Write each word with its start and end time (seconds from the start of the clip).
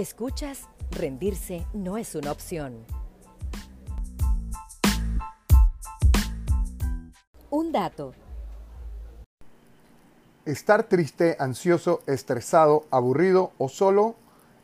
Escuchas, 0.00 0.66
rendirse 0.92 1.66
no 1.74 1.98
es 1.98 2.14
una 2.14 2.32
opción. 2.32 2.86
Un 7.50 7.70
dato. 7.70 8.14
Estar 10.46 10.84
triste, 10.84 11.36
ansioso, 11.38 12.00
estresado, 12.06 12.86
aburrido 12.90 13.52
o 13.58 13.68
solo 13.68 14.14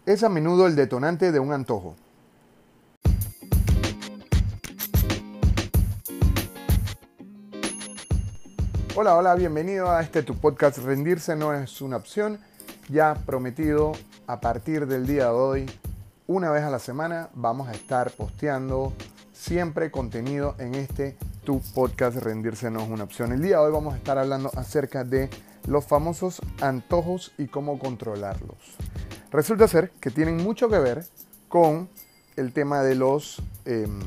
es 0.07 0.25
a 0.25 0.31
menudo 0.31 0.67
el 0.67 0.75
detonante 0.75 1.31
de 1.31 1.39
un 1.39 1.53
antojo. 1.53 1.97
Hola, 8.95 9.15
hola, 9.17 9.35
bienvenido 9.35 9.91
a 9.91 10.01
este 10.01 10.23
tu 10.23 10.35
podcast 10.35 10.79
Rendirse 10.79 11.37
no 11.37 11.53
es 11.53 11.83
una 11.83 11.99
opción. 11.99 12.41
Ya 12.89 13.15
prometido 13.15 13.93
a 14.29 14.41
partir 14.41 14.87
del 14.87 15.09
día 15.09 15.25
de 15.25 15.31
hoy, 15.31 15.67
una 16.29 16.53
vez 16.53 16.63
a 16.63 16.71
la 16.71 16.79
semana, 16.79 17.31
vamos 17.35 17.67
a 17.67 17.73
estar 17.73 18.13
posteando 18.13 18.93
siempre 19.33 19.91
contenido 19.91 20.55
en 20.59 20.77
este 20.77 21.17
tu 21.45 21.61
podcast 21.75 22.19
Rendirse 22.19 22.71
no 22.71 22.81
es 22.81 22.89
una 22.89 23.03
opción. 23.03 23.33
El 23.33 23.43
día 23.43 23.57
de 23.57 23.65
hoy 23.65 23.73
vamos 23.73 23.95
a 23.95 23.97
estar 23.97 24.19
hablando 24.19 24.53
acerca 24.55 25.03
de 25.03 25.29
los 25.67 25.85
famosos 25.85 26.41
antojos 26.61 27.33
y 27.39 27.49
cómo 27.49 27.79
controlarlos. 27.81 28.77
Resulta 29.33 29.67
ser 29.67 29.91
que 30.01 30.11
tienen 30.11 30.37
mucho 30.37 30.69
que 30.69 30.79
ver 30.79 31.05
con 31.49 31.89
el 32.37 32.53
tema 32.53 32.83
de 32.83 32.95
los, 32.95 33.43
em, 33.65 33.99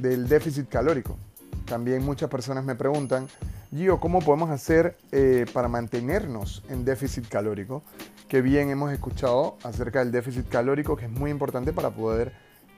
del 0.00 0.26
déficit 0.26 0.70
calórico. 0.70 1.18
También 1.66 2.02
muchas 2.02 2.30
personas 2.30 2.64
me 2.64 2.76
preguntan, 2.76 3.28
Gio, 3.74 3.98
¿cómo 3.98 4.20
podemos 4.20 4.50
hacer 4.50 4.96
eh, 5.10 5.46
para 5.52 5.66
mantenernos 5.66 6.62
en 6.68 6.84
déficit 6.84 7.26
calórico? 7.26 7.82
Que 8.28 8.40
bien 8.40 8.70
hemos 8.70 8.92
escuchado 8.92 9.58
acerca 9.64 9.98
del 9.98 10.12
déficit 10.12 10.48
calórico, 10.48 10.94
que 10.94 11.06
es 11.06 11.10
muy 11.10 11.32
importante 11.32 11.72
para 11.72 11.90
poder 11.90 12.32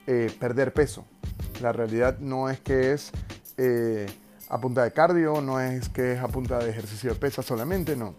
eh, 0.07 0.35
perder 0.39 0.73
peso. 0.73 1.05
La 1.61 1.71
realidad 1.71 2.17
no 2.17 2.49
es 2.49 2.59
que 2.61 2.93
es 2.93 3.11
eh, 3.57 4.07
a 4.49 4.59
punta 4.59 4.83
de 4.83 4.91
cardio, 4.91 5.39
no 5.39 5.59
es 5.59 5.87
que 5.89 6.13
es 6.13 6.19
a 6.19 6.29
punta 6.29 6.57
de 6.57 6.71
ejercicio 6.71 7.13
de 7.13 7.19
pesa 7.19 7.43
solamente, 7.43 7.95
no. 7.95 8.15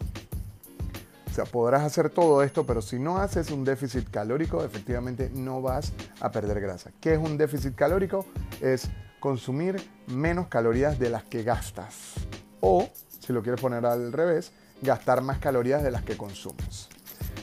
O 1.26 1.34
sea, 1.34 1.46
podrás 1.46 1.82
hacer 1.82 2.10
todo 2.10 2.44
esto, 2.44 2.64
pero 2.64 2.80
si 2.80 3.00
no 3.00 3.18
haces 3.18 3.50
un 3.50 3.64
déficit 3.64 4.08
calórico, 4.08 4.62
efectivamente 4.62 5.32
no 5.34 5.60
vas 5.60 5.92
a 6.20 6.30
perder 6.30 6.60
grasa. 6.60 6.92
¿Qué 7.00 7.14
es 7.14 7.18
un 7.18 7.36
déficit 7.38 7.74
calórico? 7.74 8.24
Es 8.60 8.88
consumir 9.18 9.82
menos 10.06 10.46
calorías 10.46 10.96
de 11.00 11.10
las 11.10 11.24
que 11.24 11.42
gastas. 11.42 12.14
O, 12.60 12.88
si 13.20 13.32
lo 13.32 13.42
quieres 13.42 13.60
poner 13.60 13.84
al 13.86 14.12
revés, 14.12 14.52
gastar 14.82 15.22
más 15.22 15.38
calorías 15.38 15.82
de 15.82 15.90
las 15.90 16.02
que 16.02 16.16
consumes. 16.16 16.88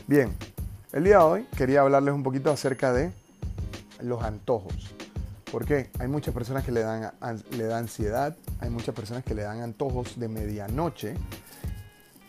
Bien, 0.07 0.33
el 0.93 1.03
día 1.03 1.17
de 1.17 1.23
hoy 1.23 1.47
quería 1.57 1.81
hablarles 1.81 2.13
un 2.13 2.23
poquito 2.23 2.51
acerca 2.51 2.93
de 2.93 3.11
los 4.01 4.23
antojos. 4.23 4.93
Porque 5.51 5.89
hay 5.99 6.07
muchas 6.07 6.33
personas 6.33 6.63
que 6.63 6.71
le 6.71 6.81
dan, 6.81 7.11
le 7.51 7.73
ansiedad, 7.73 8.35
hay 8.59 8.69
muchas 8.69 8.93
personas 8.95 9.23
que 9.23 9.33
le 9.33 9.43
dan 9.43 9.61
antojos 9.61 10.19
de 10.19 10.27
medianoche 10.27 11.15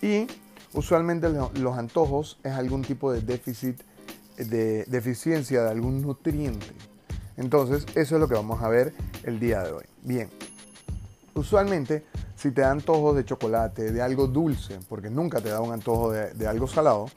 y 0.01 0.27
usualmente 0.75 1.29
los 1.29 1.79
antojos 1.79 2.39
es 2.45 2.53
algún 2.53 2.83
tipo 2.83 3.11
de 3.11 3.23
déficit, 3.23 3.81
de 4.37 4.85
deficiencia 4.85 5.63
de 5.63 5.71
algún 5.71 6.03
nutriente. 6.03 6.67
Entonces, 7.37 7.87
eso 7.95 8.15
es 8.15 8.21
lo 8.21 8.29
que 8.29 8.35
vamos 8.35 8.63
a 8.63 8.69
ver 8.69 8.95
el 9.25 9.41
día 9.41 9.63
de 9.63 9.73
hoy. 9.73 9.85
Bien, 10.03 10.31
usualmente 11.35 12.05
si 12.47 12.53
te 12.53 12.61
dan 12.61 12.79
antojos 12.79 13.17
de 13.17 13.25
chocolate, 13.25 13.91
de 13.91 14.01
algo 14.01 14.29
dulce, 14.29 14.79
porque 14.89 15.11
nunca 15.11 15.41
te 15.41 15.49
da 15.49 15.61
un 15.61 15.73
antojo 15.73 16.13
de, 16.13 16.47
algo 16.47 16.69
salado, 16.69 17.09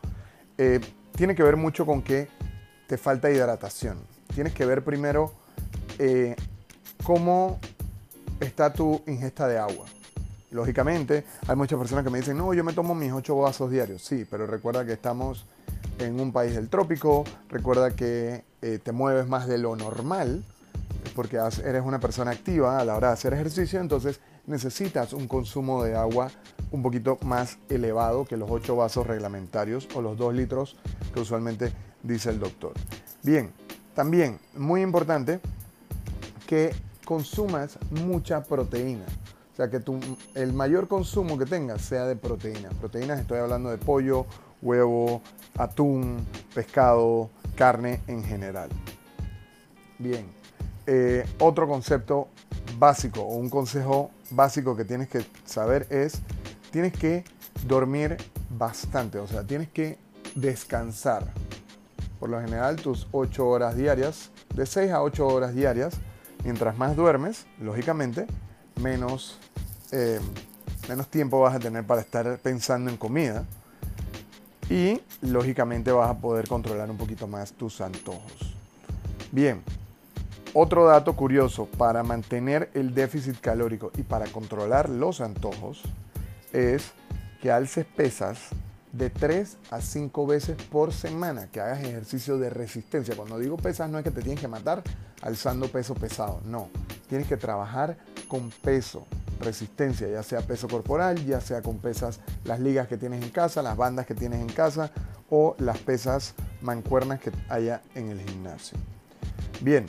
eh, 0.58 0.80
tiene 1.16 1.36
que 1.36 1.44
ver 1.44 1.56
mucho 1.56 1.86
con 1.86 2.02
que 2.02 2.28
te 2.88 2.98
falta 2.98 3.30
hidratación. 3.30 4.00
Tienes 4.34 4.54
que 4.54 4.66
ver 4.66 4.84
primero 4.84 5.32
eh, 6.00 6.36
cómo 7.04 7.60
está 8.40 8.74
tu 8.74 9.02
ingesta 9.06 9.48
de 9.48 9.60
agua. 9.60 9.86
Lógicamente, 10.50 11.26
hay 11.48 11.56
muchas 11.56 11.78
personas 11.78 12.04
que 12.04 12.10
me 12.10 12.18
dicen, 12.18 12.36
no, 12.36 12.52
yo 12.56 12.64
me 12.64 12.74
tomo 12.74 12.96
mis 12.96 13.12
8 13.12 13.36
vasos 13.36 13.70
diarios. 13.70 14.02
Sí, 14.02 14.26
pero 14.30 14.48
recuerda 14.48 14.84
que 14.84 14.94
estamos 14.94 15.46
en 16.00 16.20
un 16.20 16.32
país 16.32 16.56
del 16.56 16.70
trópico, 16.70 17.24
recuerda 17.50 17.92
que 17.92 18.44
eh, 18.64 18.80
te 18.82 18.92
mueves 18.92 19.28
más 19.28 19.48
de 19.48 19.60
lo 19.60 19.76
normal, 19.76 20.44
porque 21.16 21.38
eres 21.64 21.84
una 21.84 22.00
persona 22.00 22.32
activa 22.32 22.80
a 22.80 22.86
la 22.86 22.96
hora 22.96 23.10
de 23.10 23.14
hacer 23.14 23.34
ejercicio, 23.34 23.80
entonces 23.80 24.20
necesitas 24.50 25.14
un 25.14 25.28
consumo 25.28 25.84
de 25.84 25.96
agua 25.96 26.30
un 26.72 26.82
poquito 26.84 27.18
más 27.24 27.58
elevado 27.70 28.26
que 28.26 28.36
los 28.36 28.50
8 28.50 28.76
vasos 28.76 29.08
reglamentarios 29.08 29.88
o 29.96 30.02
los 30.02 30.18
2 30.18 30.34
litros 30.34 30.76
que 31.14 31.22
usualmente 31.22 31.72
dice 32.04 32.32
el 32.32 32.40
doctor. 32.40 32.74
Bien, 33.24 33.52
también 33.96 34.40
muy 34.56 34.82
importante 34.82 35.40
que 36.48 36.74
consumas 37.06 37.78
mucha 37.92 38.44
proteína. 38.44 39.06
O 39.54 39.56
sea, 39.56 39.70
que 39.70 39.82
el 40.36 40.54
mayor 40.54 40.88
consumo 40.88 41.38
que 41.38 41.46
tengas 41.46 41.82
sea 41.82 42.06
de 42.06 42.16
proteínas. 42.16 42.74
Proteínas, 42.76 43.20
estoy 43.20 43.40
hablando 43.40 43.70
de 43.70 43.78
pollo, 43.78 44.26
huevo, 44.62 45.22
atún, 45.58 46.26
pescado, 46.56 47.30
carne 47.56 48.02
en 48.08 48.24
general. 48.24 48.70
Bien, 49.98 50.26
eh, 50.88 51.26
otro 51.40 51.68
concepto 51.68 52.30
básico 52.80 53.22
o 53.22 53.36
un 53.36 53.50
consejo 53.50 54.12
básico 54.32 54.76
que 54.76 54.86
tienes 54.86 55.10
que 55.10 55.26
saber 55.46 55.86
es, 55.90 56.22
tienes 56.72 56.94
que 56.94 57.26
dormir 57.68 58.18
bastante, 58.50 59.20
o 59.20 59.28
sea, 59.28 59.44
tienes 59.44 59.70
que 59.70 59.98
descansar. 60.36 61.32
Por 62.20 62.30
lo 62.30 62.42
general, 62.42 62.78
tus 62.78 63.08
8 63.12 63.48
horas 63.48 63.76
diarias, 63.76 64.32
de 64.56 64.66
6 64.66 64.92
a 64.92 65.02
8 65.04 65.28
horas 65.28 65.54
diarias, 65.54 65.96
mientras 66.44 66.78
más 66.78 66.96
duermes, 66.96 67.46
lógicamente, 67.60 68.28
menos, 68.82 69.40
eh, 69.92 70.20
menos 70.88 71.08
tiempo 71.08 71.40
vas 71.40 71.56
a 71.56 71.60
tener 71.60 71.86
para 71.86 72.02
estar 72.02 72.40
pensando 72.40 72.90
en 72.90 72.98
comida. 72.98 73.46
Y 74.70 75.02
lógicamente 75.22 75.92
vas 75.92 76.12
a 76.12 76.18
poder 76.18 76.48
controlar 76.48 76.92
un 76.92 76.98
poquito 76.98 77.28
más 77.28 77.54
tus 77.54 77.82
antojos. 77.82 78.56
Bien, 79.32 79.64
otro 80.54 80.86
dato 80.86 81.16
curioso 81.16 81.66
para 81.78 82.04
mantener 82.04 82.70
el 82.74 82.94
déficit 82.94 83.40
calórico 83.40 83.92
y 83.98 84.04
para 84.04 84.26
controlar 84.28 84.90
los 84.90 85.22
antojos 85.22 85.84
es 86.54 86.92
que 87.42 87.52
alces 87.52 87.86
pesas 87.86 88.50
de 88.92 89.10
3 89.10 89.58
a 89.72 89.82
5 89.82 90.26
veces 90.26 90.58
por 90.72 90.94
semana, 90.94 91.48
que 91.52 91.62
hagas 91.62 91.84
ejercicio 91.84 92.38
de 92.38 92.50
resistencia. 92.50 93.16
Cuando 93.16 93.38
digo 93.38 93.58
pesas 93.58 93.90
no 93.90 94.00
es 94.00 94.04
que 94.04 94.12
te 94.12 94.22
tienes 94.22 94.42
que 94.42 94.48
matar 94.48 94.84
alzando 95.22 95.68
peso 95.68 95.94
pesado, 95.94 96.42
no. 96.46 96.70
Tienes 97.08 97.28
que 97.28 97.38
trabajar 97.38 97.98
con 98.28 98.50
peso, 98.50 99.06
resistencia, 99.40 100.08
ya 100.08 100.24
sea 100.24 100.42
peso 100.42 100.68
corporal, 100.68 101.24
ya 101.26 101.42
sea 101.42 101.62
con 101.62 101.78
pesas, 101.78 102.20
las 102.44 102.60
ligas 102.60 102.88
que 102.88 102.98
tienes 102.98 103.24
en 103.24 103.30
casa, 103.30 103.62
las 103.62 103.78
bandas 103.78 104.06
que 104.06 104.16
tienes 104.16 104.42
en 104.42 104.50
casa 104.50 104.92
o 105.30 105.56
las 105.60 105.78
pesas 105.78 106.34
mancuernas 106.62 107.20
que 107.20 107.32
haya 107.50 107.82
en 107.96 108.10
el 108.10 108.20
gimnasio. 108.22 108.78
Bien, 109.62 109.86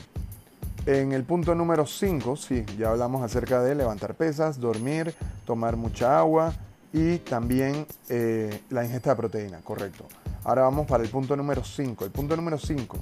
en 0.85 1.11
el 1.11 1.23
punto 1.23 1.53
número 1.53 1.85
5, 1.85 2.35
sí, 2.35 2.65
ya 2.77 2.89
hablamos 2.89 3.23
acerca 3.23 3.61
de 3.61 3.75
levantar 3.75 4.15
pesas, 4.15 4.59
dormir, 4.59 5.13
tomar 5.45 5.77
mucha 5.77 6.17
agua 6.17 6.53
y 6.91 7.19
también 7.19 7.85
eh, 8.09 8.63
la 8.69 8.83
ingesta 8.83 9.11
de 9.11 9.15
proteína, 9.15 9.59
correcto. 9.61 10.05
Ahora 10.43 10.63
vamos 10.63 10.87
para 10.87 11.03
el 11.03 11.09
punto 11.09 11.35
número 11.35 11.63
5. 11.63 12.05
El 12.05 12.11
punto 12.11 12.35
número 12.35 12.57
5, 12.57 12.97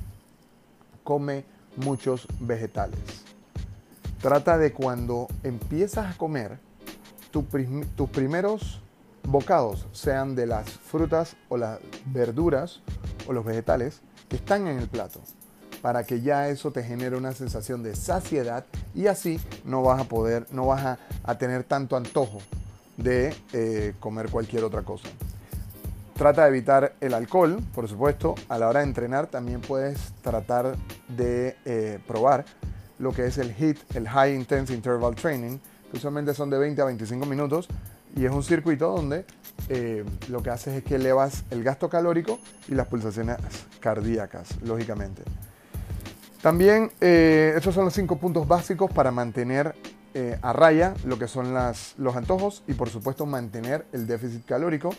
come 1.03 1.45
muchos 1.77 2.27
vegetales. 2.41 2.99
Trata 4.21 4.57
de 4.57 4.73
cuando 4.73 5.27
empiezas 5.43 6.13
a 6.13 6.17
comer, 6.17 6.59
tus 7.31 8.09
primeros 8.09 8.81
bocados 9.23 9.87
sean 9.93 10.35
de 10.35 10.47
las 10.47 10.69
frutas 10.69 11.37
o 11.47 11.55
las 11.55 11.79
verduras 12.07 12.81
o 13.27 13.33
los 13.33 13.45
vegetales 13.45 14.01
que 14.27 14.35
están 14.35 14.67
en 14.67 14.79
el 14.79 14.89
plato 14.89 15.21
para 15.81 16.03
que 16.03 16.21
ya 16.21 16.49
eso 16.49 16.71
te 16.71 16.83
genere 16.83 17.15
una 17.15 17.31
sensación 17.31 17.83
de 17.83 17.95
saciedad 17.95 18.65
y 18.93 19.07
así 19.07 19.39
no 19.65 19.81
vas 19.83 20.01
a 20.01 20.03
poder, 20.05 20.45
no 20.51 20.67
vas 20.67 20.97
a, 21.23 21.37
tener 21.37 21.63
tanto 21.63 21.95
antojo 21.95 22.39
de 22.97 23.35
eh, 23.53 23.93
comer 23.99 24.29
cualquier 24.29 24.63
otra 24.63 24.81
cosa. 24.81 25.07
Trata 26.15 26.43
de 26.43 26.49
evitar 26.49 26.95
el 26.99 27.13
alcohol, 27.13 27.61
por 27.73 27.87
supuesto. 27.87 28.35
A 28.49 28.57
la 28.57 28.67
hora 28.67 28.81
de 28.81 28.87
entrenar 28.87 29.27
también 29.27 29.61
puedes 29.61 30.11
tratar 30.21 30.75
de 31.07 31.55
eh, 31.63 31.99
probar 32.05 32.43
lo 32.97 33.13
que 33.13 33.25
es 33.25 33.37
el 33.37 33.55
HIIT, 33.55 33.95
el 33.95 34.09
High 34.09 34.35
Intense 34.35 34.73
Interval 34.73 35.15
Training, 35.15 35.59
que 35.89 35.97
usualmente 35.97 36.33
son 36.33 36.49
de 36.49 36.57
20 36.57 36.81
a 36.81 36.85
25 36.85 37.25
minutos 37.25 37.69
y 38.15 38.25
es 38.25 38.31
un 38.31 38.43
circuito 38.43 38.93
donde 38.93 39.25
eh, 39.69 40.03
lo 40.29 40.43
que 40.43 40.49
haces 40.49 40.75
es 40.75 40.83
que 40.83 40.95
elevas 40.95 41.43
el 41.51 41.63
gasto 41.63 41.89
calórico 41.89 42.39
y 42.67 42.75
las 42.75 42.87
pulsaciones 42.87 43.37
cardíacas, 43.79 44.61
lógicamente. 44.61 45.23
También 46.41 46.91
eh, 47.01 47.53
estos 47.57 47.75
son 47.75 47.85
los 47.85 47.93
cinco 47.93 48.17
puntos 48.17 48.47
básicos 48.47 48.89
para 48.91 49.11
mantener 49.11 49.75
eh, 50.13 50.39
a 50.41 50.53
raya 50.53 50.93
lo 51.03 51.19
que 51.19 51.27
son 51.27 51.53
los 51.53 52.15
antojos 52.15 52.63
y 52.65 52.73
por 52.73 52.89
supuesto 52.89 53.25
mantener 53.25 53.85
el 53.91 54.07
déficit 54.07 54.45
calórico. 54.45 54.91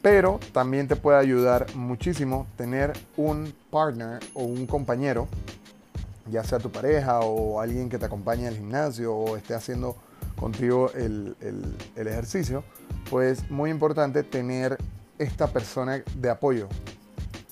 Pero 0.00 0.40
también 0.52 0.88
te 0.88 0.96
puede 0.96 1.18
ayudar 1.18 1.66
muchísimo 1.74 2.46
tener 2.56 2.92
un 3.16 3.54
partner 3.70 4.20
o 4.34 4.44
un 4.44 4.66
compañero, 4.66 5.28
ya 6.30 6.42
sea 6.44 6.58
tu 6.58 6.70
pareja 6.70 7.20
o 7.20 7.60
alguien 7.60 7.90
que 7.90 7.98
te 7.98 8.06
acompañe 8.06 8.46
al 8.46 8.56
gimnasio 8.56 9.14
o 9.14 9.36
esté 9.36 9.54
haciendo 9.54 9.96
contigo 10.36 10.90
el, 10.94 11.36
el 11.40 12.06
ejercicio, 12.06 12.64
pues 13.10 13.50
muy 13.50 13.70
importante 13.70 14.22
tener 14.22 14.78
esta 15.18 15.46
persona 15.46 16.02
de 16.16 16.30
apoyo. 16.30 16.68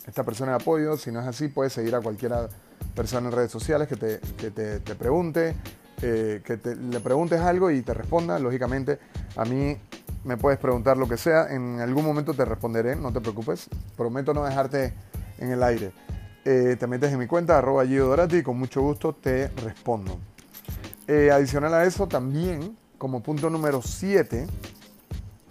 Esta 0.06 0.24
persona 0.24 0.52
de 0.52 0.56
apoyo, 0.56 0.96
si 0.96 1.12
no 1.12 1.20
es 1.20 1.26
así, 1.26 1.48
puedes 1.48 1.72
seguir 1.72 1.94
a 1.94 2.00
cualquiera 2.00 2.48
persona 2.94 3.28
en 3.28 3.34
redes 3.34 3.50
sociales 3.50 3.88
que 3.88 3.96
te, 3.96 4.20
que 4.36 4.50
te, 4.50 4.80
te 4.80 4.94
pregunte, 4.94 5.54
eh, 6.02 6.42
que 6.44 6.56
te, 6.56 6.74
le 6.74 7.00
preguntes 7.00 7.40
algo 7.40 7.70
y 7.70 7.82
te 7.82 7.94
responda. 7.94 8.38
Lógicamente, 8.38 8.98
a 9.36 9.44
mí 9.44 9.76
me 10.24 10.36
puedes 10.36 10.58
preguntar 10.58 10.96
lo 10.96 11.08
que 11.08 11.16
sea, 11.16 11.52
en 11.52 11.80
algún 11.80 12.04
momento 12.04 12.34
te 12.34 12.44
responderé, 12.44 12.96
no 12.96 13.12
te 13.12 13.20
preocupes. 13.20 13.68
Prometo 13.96 14.34
no 14.34 14.44
dejarte 14.44 14.92
en 15.38 15.50
el 15.52 15.62
aire. 15.62 15.92
Eh, 16.44 16.76
te 16.78 16.86
metes 16.86 17.12
en 17.12 17.18
mi 17.18 17.26
cuenta, 17.26 17.58
arroba 17.58 17.86
Gio 17.86 18.06
Dorati, 18.06 18.38
y 18.38 18.42
con 18.42 18.58
mucho 18.58 18.82
gusto 18.82 19.14
te 19.14 19.48
respondo. 19.48 20.18
Eh, 21.06 21.30
adicional 21.30 21.72
a 21.74 21.84
eso, 21.84 22.08
también, 22.08 22.76
como 22.98 23.22
punto 23.22 23.48
número 23.48 23.80
7, 23.80 24.46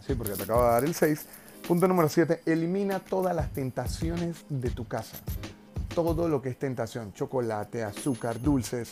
sí, 0.05 0.15
porque 0.15 0.33
te 0.33 0.43
acabo 0.43 0.63
de 0.63 0.69
dar 0.69 0.83
el 0.83 0.93
6, 0.93 1.25
punto 1.65 1.87
número 1.87 2.09
7, 2.09 2.41
elimina 2.45 2.99
todas 2.99 3.35
las 3.35 3.51
tentaciones 3.53 4.43
de 4.49 4.69
tu 4.69 4.85
casa 4.85 5.17
todo 5.93 6.27
lo 6.27 6.41
que 6.41 6.49
es 6.49 6.57
tentación, 6.57 7.13
chocolate, 7.13 7.83
azúcar, 7.83 8.41
dulces, 8.41 8.89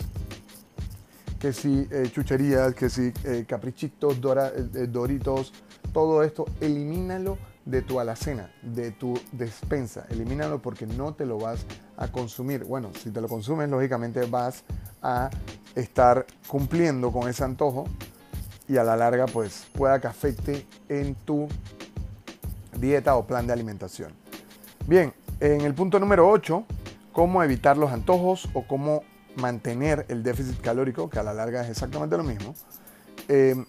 que 1.39 1.53
si 1.53 1.87
eh, 1.89 2.09
chucherías, 2.11 2.75
que 2.75 2.89
si 2.89 3.13
eh, 3.23 3.45
caprichitos, 3.47 4.17
eh, 4.17 4.87
doritos, 4.87 5.53
todo 5.93 6.21
esto, 6.23 6.45
elimínalo 6.59 7.37
de 7.65 7.81
tu 7.81 7.99
alacena, 7.99 8.51
de 8.61 8.91
tu 8.91 9.17
despensa, 9.31 10.05
elimínalo 10.09 10.61
porque 10.61 10.85
no 10.85 11.13
te 11.13 11.25
lo 11.25 11.37
vas 11.37 11.65
a 11.97 12.11
consumir. 12.11 12.65
Bueno, 12.65 12.91
si 13.01 13.11
te 13.11 13.21
lo 13.21 13.27
consumes, 13.27 13.69
lógicamente 13.69 14.25
vas 14.25 14.63
a 15.01 15.29
estar 15.75 16.25
cumpliendo 16.47 17.11
con 17.11 17.29
ese 17.29 17.43
antojo 17.43 17.85
y 18.67 18.77
a 18.77 18.83
la 18.83 18.97
larga 18.97 19.25
pues 19.25 19.67
pueda 19.73 19.99
que 19.99 20.07
afecte 20.07 20.65
en 20.89 21.15
tu 21.15 21.47
dieta 22.77 23.15
o 23.15 23.25
plan 23.25 23.47
de 23.47 23.53
alimentación. 23.53 24.11
Bien, 24.87 25.13
en 25.39 25.61
el 25.61 25.73
punto 25.73 25.99
número 25.99 26.29
8 26.29 26.65
cómo 27.19 27.43
evitar 27.43 27.75
los 27.75 27.91
antojos 27.91 28.47
o 28.53 28.65
cómo 28.65 29.03
mantener 29.35 30.05
el 30.07 30.23
déficit 30.23 30.61
calórico, 30.61 31.09
que 31.09 31.19
a 31.19 31.23
la 31.23 31.33
larga 31.33 31.61
es 31.63 31.69
exactamente 31.69 32.15
lo 32.15 32.23
mismo. 32.23 32.55
Eh, 33.27 33.61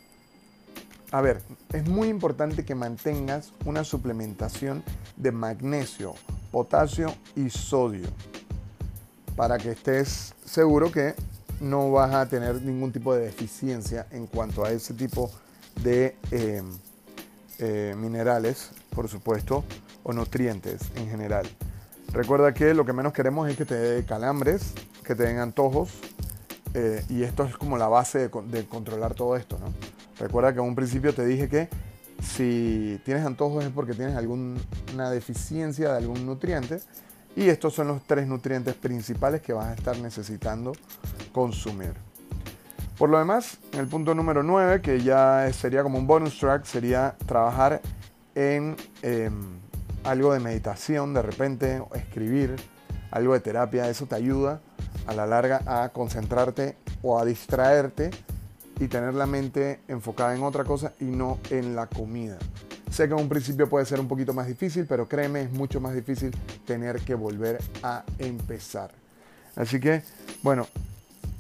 a 1.10 1.20
ver, 1.20 1.42
es 1.72 1.84
muy 1.88 2.06
importante 2.06 2.64
que 2.64 2.76
mantengas 2.76 3.52
una 3.64 3.82
suplementación 3.82 4.84
de 5.16 5.32
magnesio, 5.32 6.14
potasio 6.52 7.12
y 7.34 7.50
sodio 7.50 8.06
para 9.34 9.58
que 9.58 9.72
estés 9.72 10.32
seguro 10.44 10.92
que 10.92 11.16
no 11.60 11.90
vas 11.90 12.14
a 12.14 12.28
tener 12.28 12.62
ningún 12.62 12.92
tipo 12.92 13.16
de 13.16 13.24
deficiencia 13.24 14.06
en 14.12 14.28
cuanto 14.28 14.64
a 14.64 14.70
ese 14.70 14.94
tipo 14.94 15.28
de 15.82 16.16
eh, 16.30 16.62
eh, 17.58 17.96
minerales, 17.98 18.70
por 18.94 19.08
supuesto, 19.08 19.64
o 20.04 20.12
nutrientes 20.12 20.82
en 20.94 21.10
general. 21.10 21.48
Recuerda 22.12 22.52
que 22.52 22.74
lo 22.74 22.84
que 22.84 22.92
menos 22.92 23.12
queremos 23.12 23.48
es 23.48 23.56
que 23.56 23.64
te 23.64 23.76
dé 23.76 24.04
calambres, 24.04 24.72
que 25.04 25.14
te 25.14 25.22
den 25.22 25.38
antojos, 25.38 25.90
eh, 26.74 27.04
y 27.08 27.22
esto 27.22 27.44
es 27.44 27.56
como 27.56 27.78
la 27.78 27.88
base 27.88 28.28
de, 28.28 28.66
controlar 28.66 29.14
todo 29.14 29.36
esto, 29.36 29.58
¿no? 29.58 29.72
Recuerda 30.18 30.52
que 30.52 30.58
en 30.58 30.66
un 30.66 30.74
principio 30.74 31.14
te 31.14 31.24
dije 31.24 31.48
que 31.48 31.68
si 32.20 33.00
tienes 33.04 33.24
antojos 33.24 33.64
es 33.64 33.70
porque 33.70 33.94
tienes 33.94 34.16
alguna 34.16 35.10
deficiencia 35.10 35.92
de 35.92 35.98
algún 35.98 36.26
nutriente, 36.26 36.80
y 37.36 37.48
estos 37.48 37.74
son 37.74 37.86
los 37.86 38.02
tres 38.02 38.26
nutrientes 38.26 38.74
principales 38.74 39.40
que 39.40 39.52
vas 39.52 39.66
a 39.66 39.74
estar 39.74 39.96
necesitando 39.98 40.72
consumir. 41.32 41.94
Por 42.98 43.08
lo 43.08 43.18
demás, 43.18 43.58
el 43.78 43.86
punto 43.86 44.14
número 44.14 44.42
9, 44.42 44.82
que 44.82 45.00
ya 45.00 45.50
sería 45.52 45.84
como 45.84 45.96
un 45.96 46.08
bonus 46.08 46.38
track, 46.38 46.64
sería 46.64 47.16
trabajar 47.26 47.80
en... 48.34 48.76
Em, 49.02 49.60
algo 50.04 50.32
de 50.32 50.40
meditación 50.40 51.14
de 51.14 51.22
repente, 51.22 51.82
escribir, 51.94 52.56
algo 53.10 53.34
de 53.34 53.40
terapia, 53.40 53.88
eso 53.88 54.06
te 54.06 54.14
ayuda 54.14 54.60
a 55.06 55.14
la 55.14 55.26
larga 55.26 55.62
a 55.66 55.90
concentrarte 55.90 56.76
o 57.02 57.18
a 57.18 57.24
distraerte 57.24 58.10
y 58.78 58.88
tener 58.88 59.14
la 59.14 59.26
mente 59.26 59.80
enfocada 59.88 60.34
en 60.34 60.42
otra 60.42 60.64
cosa 60.64 60.92
y 61.00 61.04
no 61.04 61.38
en 61.50 61.74
la 61.74 61.86
comida. 61.86 62.38
Sé 62.90 63.06
que 63.06 63.14
en 63.14 63.20
un 63.20 63.28
principio 63.28 63.68
puede 63.68 63.84
ser 63.84 64.00
un 64.00 64.08
poquito 64.08 64.32
más 64.32 64.46
difícil, 64.46 64.86
pero 64.86 65.08
créeme, 65.08 65.42
es 65.42 65.52
mucho 65.52 65.80
más 65.80 65.94
difícil 65.94 66.30
tener 66.66 67.00
que 67.00 67.14
volver 67.14 67.58
a 67.82 68.04
empezar. 68.18 68.90
Así 69.54 69.78
que, 69.78 70.02
bueno, 70.42 70.66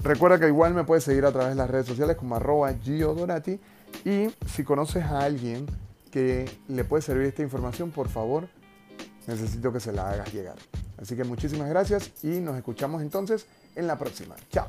recuerda 0.02 0.38
que 0.38 0.46
igual 0.46 0.74
me 0.74 0.84
puedes 0.84 1.04
seguir 1.04 1.24
a 1.24 1.32
través 1.32 1.50
de 1.50 1.54
las 1.56 1.68
redes 1.68 1.86
sociales 1.86 2.16
como 2.16 2.36
arroba 2.36 2.72
Dorati 2.72 3.58
y 4.04 4.28
si 4.46 4.62
conoces 4.62 5.04
a 5.04 5.20
alguien 5.20 5.66
que 6.10 6.50
le 6.68 6.84
puede 6.84 7.02
servir 7.02 7.26
esta 7.26 7.42
información, 7.42 7.90
por 7.90 8.08
favor, 8.08 8.48
necesito 9.26 9.72
que 9.72 9.80
se 9.80 9.92
la 9.92 10.10
hagas 10.10 10.32
llegar. 10.32 10.56
Así 11.00 11.16
que 11.16 11.24
muchísimas 11.24 11.68
gracias 11.68 12.10
y 12.22 12.40
nos 12.40 12.56
escuchamos 12.56 13.02
entonces 13.02 13.46
en 13.74 13.86
la 13.86 13.98
próxima. 13.98 14.36
Chao. 14.50 14.66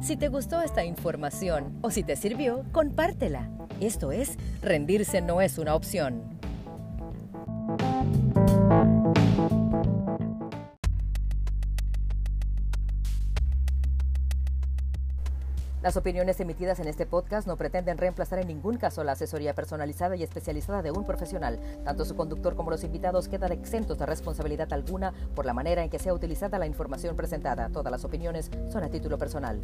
Si 0.00 0.16
te 0.16 0.28
gustó 0.28 0.62
esta 0.62 0.84
información 0.84 1.78
o 1.82 1.90
si 1.90 2.04
te 2.04 2.14
sirvió, 2.14 2.64
compártela. 2.70 3.50
Esto 3.80 4.12
es, 4.12 4.36
rendirse 4.62 5.20
no 5.20 5.40
es 5.42 5.58
una 5.58 5.74
opción. 5.74 6.22
Las 15.86 15.96
opiniones 15.96 16.40
emitidas 16.40 16.80
en 16.80 16.88
este 16.88 17.06
podcast 17.06 17.46
no 17.46 17.56
pretenden 17.56 17.96
reemplazar 17.96 18.40
en 18.40 18.48
ningún 18.48 18.76
caso 18.76 19.04
la 19.04 19.12
asesoría 19.12 19.54
personalizada 19.54 20.16
y 20.16 20.24
especializada 20.24 20.82
de 20.82 20.90
un 20.90 21.06
profesional. 21.06 21.60
Tanto 21.84 22.04
su 22.04 22.16
conductor 22.16 22.56
como 22.56 22.72
los 22.72 22.82
invitados 22.82 23.28
quedan 23.28 23.52
exentos 23.52 23.96
de 23.96 24.04
responsabilidad 24.04 24.72
alguna 24.72 25.14
por 25.36 25.46
la 25.46 25.52
manera 25.52 25.84
en 25.84 25.88
que 25.88 26.00
sea 26.00 26.12
utilizada 26.12 26.58
la 26.58 26.66
información 26.66 27.14
presentada. 27.14 27.68
Todas 27.68 27.92
las 27.92 28.04
opiniones 28.04 28.50
son 28.68 28.82
a 28.82 28.88
título 28.88 29.16
personal. 29.16 29.60